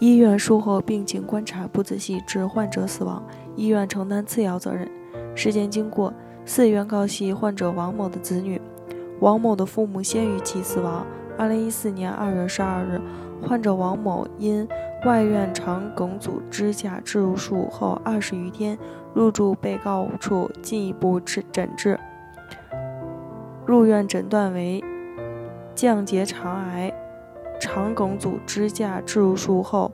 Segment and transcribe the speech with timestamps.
[0.00, 3.22] 医院术后病情观察不仔细致患者死亡，
[3.54, 4.90] 医院承担次要责任。
[5.34, 6.12] 事件经过：
[6.46, 8.58] 四原告系患者王某的子女，
[9.20, 11.06] 王某的父母先于其死亡。
[11.36, 12.98] 二零一四年二月十二日，
[13.46, 14.66] 患者王某因
[15.04, 18.78] 外院肠梗阻支架置入术后二十余天，
[19.12, 22.00] 入住被告处进一步治诊治，
[23.66, 24.82] 入院诊断为
[25.74, 26.90] 降结肠癌，
[27.60, 29.92] 肠梗阻支架置入术后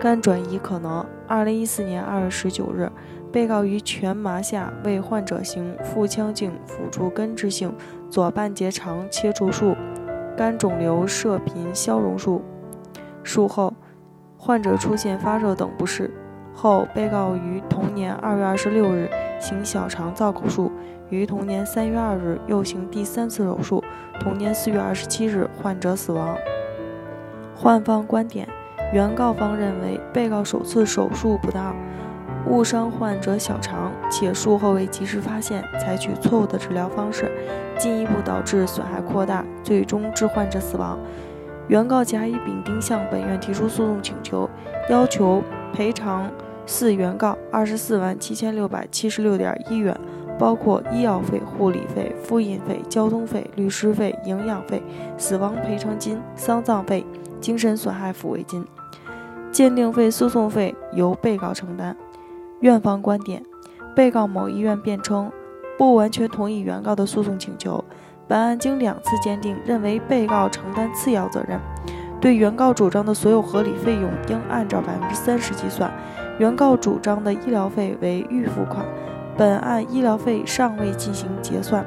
[0.00, 1.06] 肝转移可能。
[1.28, 2.90] 二零一四年二月十九日，
[3.30, 7.74] 被告于全麻下为患者行腹腔镜辅助根治性
[8.10, 9.76] 左半结肠切除术。
[10.36, 12.42] 肝肿瘤射频消融术，
[13.22, 13.72] 术后
[14.36, 16.10] 患者出现发热等不适。
[16.54, 19.08] 后被告于同年二月二十六日
[19.40, 20.70] 行小肠造口术，
[21.08, 23.82] 于同年三月二日又行第三次手术。
[24.20, 26.36] 同年四月二十七日，患者死亡。
[27.62, 28.48] 患方观点：
[28.92, 31.76] 原告方认为被告首次手术不当。
[32.48, 37.30] 误伤患者小肠，且术后未及时发现，采取错误的治疗方式，
[37.78, 40.98] 进一步导致损害扩大，最终致患者死亡。
[41.68, 44.50] 原告甲乙丙丁向本院提出诉讼请求，
[44.90, 45.40] 要求
[45.72, 46.28] 赔偿
[46.66, 49.96] 四原告二十四万七千六百七十六点一元，
[50.36, 54.82] 包括医药费、护理费、复印费、交通费、律师费、营养费、
[55.16, 57.06] 死亡赔偿金、丧葬费、
[57.42, 58.64] 精神损害抚慰金、
[59.50, 61.94] 鉴定费、诉讼费由被告承担。
[62.60, 63.44] 院方观点：
[63.94, 65.30] 被告某医院辩称，
[65.76, 67.84] 不完全同意原告的诉讼请求。
[68.28, 71.60] 本案经两次鉴定，认为被告承担次要责任，
[72.20, 75.92] 对原告主张的所有合理费用应按照百分之三十计算。
[76.38, 78.86] 原告主张的医疗费为预付款，
[79.36, 81.84] 本案医疗费尚未进行结算，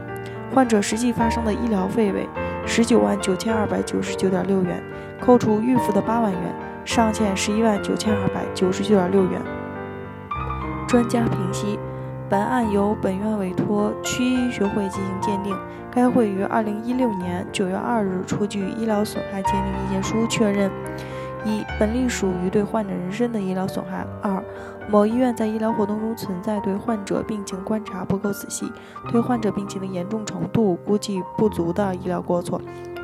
[0.54, 2.28] 患者实际发生的医疗费为
[2.66, 4.84] 十九万九千二百九十九点六元，
[5.22, 6.42] 扣除预付的八万元，
[6.84, 9.42] 尚欠十一万九千二百九十九点六元。
[10.88, 11.80] 专家评析，
[12.30, 15.56] 本案由本院委托区医学会进行鉴定。
[15.92, 20.70] 该会于二零一六年九月二日出具医疗损害鉴定意见书，确认：
[21.46, 24.44] 一、本例属于对患者人身的医疗损害；二、
[24.90, 28.72] 某医院在医疗活动中存在对患者病情观察不够仔细、
[29.12, 32.60] 对患者病情的严重程度估计不足的医疗过错。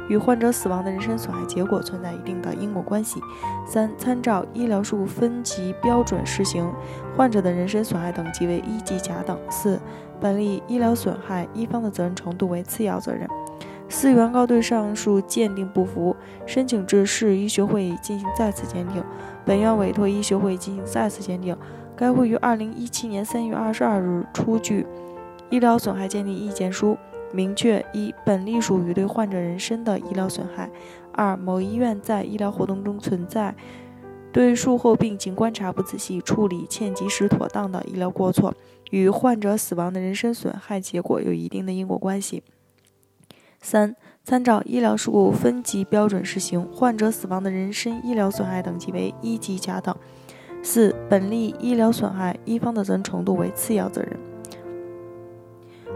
[0.09, 3.21] 与患者死亡的人身损害结果存在一定的因果关系。
[3.65, 6.69] 三、参照医疗术分级标准试行，
[7.15, 9.39] 患者的人身损害等级为一级甲等。
[9.49, 9.79] 四、
[10.19, 13.25] 本例医疗损害一方的责任程度为次要责任。
[13.91, 16.15] 四、原告对上述鉴定不服，
[16.45, 19.03] 申请至市医学会进行再次鉴定。
[19.45, 21.55] 本院委托医学会进行再次鉴定。
[21.95, 24.87] 该会于二零一七年三月二十二日出具
[25.49, 26.97] 医疗损害鉴定意见书。
[27.33, 30.69] 明确一，本例属于对患者人身的医疗损害；
[31.13, 33.53] 二，某医院在医疗活动中存在
[34.31, 38.53] 对术后病情观察不仔细、处理欠及时妥当的医疗过错，
[38.89, 42.41] 与患者死亡的人身损害结果有一定的因果关系。
[43.61, 49.95] 三，参照医疗事故分级标准实行，患者死亡的人身医疗损害等级为一级甲等。
[50.63, 54.19] 四，本例医疗损害一方的责任程度为次要责任。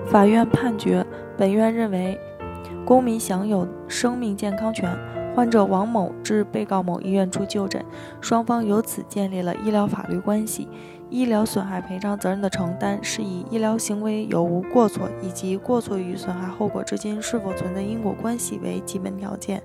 [0.05, 1.05] 法院判决。
[1.37, 2.17] 本院认为，
[2.85, 4.95] 公民享有生命健康权。
[5.35, 7.83] 患者王某至被告某医院处就诊，
[8.21, 10.67] 双方由此建立了医疗法律关系。
[11.09, 19.61] 医疗损害赔偿责任的承担是以医疗行为有无过错以及过错与损害后果之间是否存在因果关系为基本条件。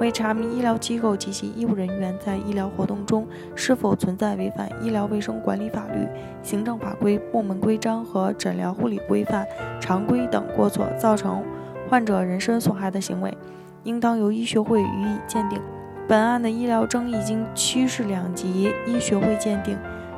[0.00, 3.26] 为查明医疗机构及其医务人员在医疗活动中
[3.56, 6.06] 是否存在违反医疗卫生管理法律、
[6.42, 9.44] 行政法规、部门规章和诊疗护理规范
[9.80, 11.42] 常规等过错，造成
[11.90, 13.36] 患者人身损害的行为。
[13.82, 15.60] 应当由医学会予以鉴定。
[16.08, 19.76] 本案的医疗争议经区市两级医学会鉴定，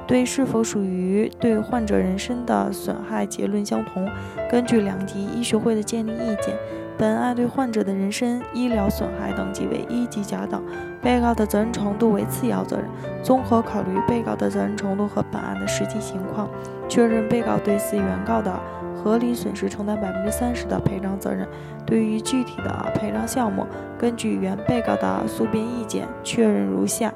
[0.09, 4.09] 对是否属于对患者人身的损害结论相同。
[4.51, 6.57] 根据两级医学会的鉴定意见，
[6.97, 10.61] 本案对患者的人身医疗损害等级为一级甲等，
[11.03, 12.87] 被告的责任程度为次要责任。
[13.23, 16.49] 综合考虑被告的责任程度和本案的实际情况，
[16.89, 18.59] 确认被告对此原告的。
[19.01, 21.47] 合理损失承担百分之三十的赔偿责任。
[21.87, 23.65] 对于具体的赔偿项目，
[23.97, 27.15] 根据原被告的诉辩意见，确认如下：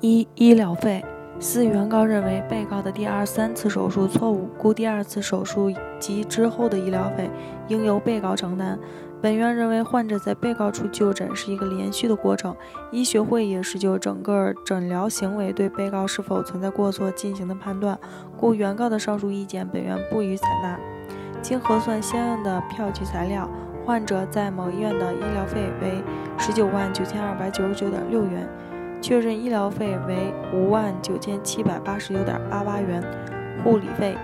[0.00, 1.04] 一、医疗费。
[1.38, 7.28] 四、原告认为被告的第二、三次手术错误，故第二次手术及之后的医疗费
[7.68, 8.78] 应由被告承担。
[9.20, 12.56] 本院认为，患者在被告处就诊是一个连续的过程，
[12.90, 17.98] 医学会也是就整个诊疗行为对被告是否存在过错进行的判断，
[18.36, 20.78] 故原告的上述意见本院不予采纳。
[21.40, 23.48] 经核算相应的票据材料，
[23.84, 26.02] 患者在某医院的医疗费为
[26.38, 28.48] 十九万九千二百九十九点六元，
[29.02, 33.02] 确认医疗费为五万九千七百八十九点八八元。
[33.64, 34.16] 护理费，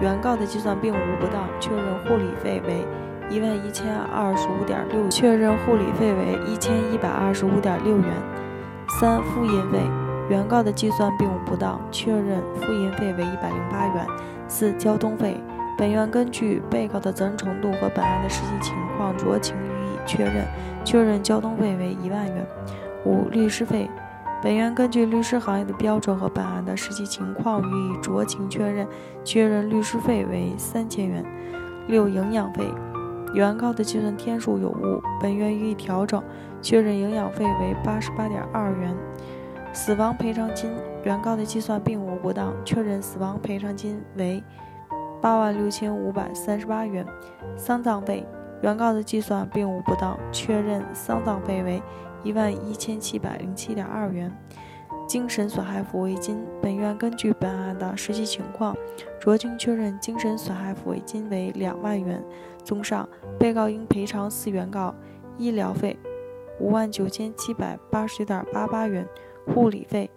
[0.00, 2.86] 原告的计算并无不当，确认护理费为
[3.28, 8.06] 一万一千二十五点六，确认护理费为一千一百二十五点六元。
[9.00, 9.80] 三、复印费，
[10.28, 14.06] 原告的计算并无不当，确认复印费为一百零八元。
[14.48, 15.40] 四、交通费，
[15.76, 20.46] 本院根据被告的责任程度和本案的实际情况酌情予以确认，
[20.84, 22.46] 确认交通费为一万元。
[23.04, 23.90] 五、律师费。
[24.42, 28.86] 本院根据律师行业的标准和本案的实际情况予以酌情确认，
[29.24, 31.24] 确认律师费为三千元。
[31.88, 32.68] 六、营养费，
[33.32, 36.22] 原告的计算天数有误，本院予以调整，
[36.60, 38.94] 确认营养费为八十八点二元。
[39.72, 40.70] 死亡赔偿金，
[41.02, 44.42] 原告的计算并无不当，确认死亡赔偿金为
[45.20, 47.04] 八万六千五百三十八元。
[47.56, 48.26] 丧葬费，
[48.62, 51.82] 原告的计算并无不当，确认丧葬费为。
[52.26, 54.36] 一万一千七百零七点二元，
[55.06, 56.44] 精神损害抚慰金。
[56.60, 58.76] 本院根据本案的实际情况，
[59.20, 62.20] 酌情确认精神损害抚慰金为两万元。
[62.64, 63.08] 综上，
[63.38, 64.92] 被告应赔偿四原告
[65.38, 65.96] 医疗费
[66.58, 69.06] 五万九千七百八十点八八元，
[69.46, 70.10] 护理费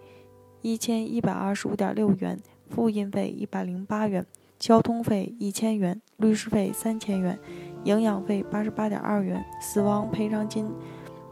[0.63, 2.39] 一千一百二十五点六元，
[2.71, 4.25] 复印费一百零八元，
[4.57, 7.38] 交通费一千元，律师费三千元，
[7.83, 10.73] 营养费八十八点二元，死亡赔偿金。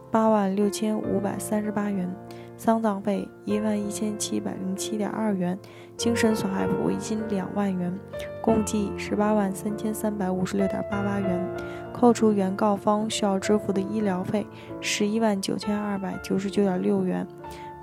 [0.09, 2.09] 八万六千五百三十八元，
[2.56, 5.57] 丧葬费一万一千七百零七点二元，
[5.95, 7.94] 精神损害抚慰金两万元，
[8.42, 11.48] 共计十八万三千三百五十六点八八元。
[11.94, 14.45] 扣除原告方需要支付的医疗费
[14.80, 17.27] 十一万九千二百九十九点六元，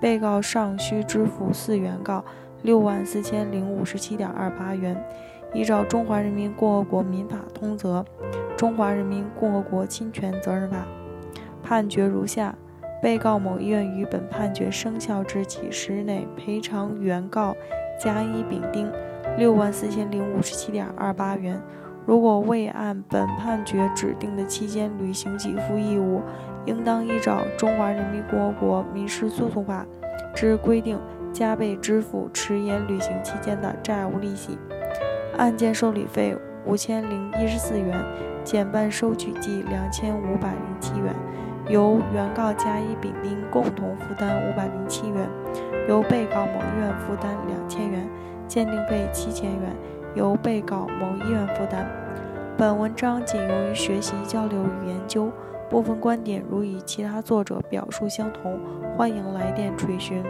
[0.00, 2.24] 被告尚需支付四原告
[2.62, 4.96] 六万四千零五十七点二八元。
[5.52, 8.00] 依照《中华人民共和国民法通则》
[8.56, 10.78] 《中华人民共和国侵权责任法》。
[11.64, 12.54] 判决如下：
[13.02, 17.56] 被告某医院于本判决生效之几时内赔偿原告
[17.98, 18.92] 甲、乙、丙、丁
[19.38, 21.60] 六万四千零五十七点二八元。
[22.06, 26.20] 如果未按本判决指定的期间履行给付义务，
[26.66, 29.86] 应当依照《中华人民共和国民事诉讼法》
[30.34, 31.00] 之规定
[31.32, 34.58] 加倍支付迟延履行期间的债务利息。
[35.38, 36.36] 案件受理费
[36.66, 37.98] 五千零一十四元，
[38.44, 41.14] 减半收取计两千五百零七元。
[41.68, 45.28] 由原告甲、乙、丙、丁共同负担五百零七元，
[45.88, 48.08] 由被告某医院负担两千元，
[48.46, 49.74] 鉴定费七千元，
[50.14, 51.90] 由被告某医院负担。
[52.56, 55.30] 本文章仅用于学习、交流与研究，
[55.70, 58.60] 部分观点如与其他作者表述相同，
[58.96, 60.22] 欢迎来电垂询。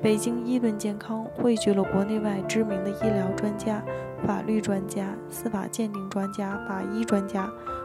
[0.00, 3.82] 北京医论健康汇聚了国内外知名的医疗专家、
[4.26, 7.50] 法律专家、司法鉴定专家、法医专家。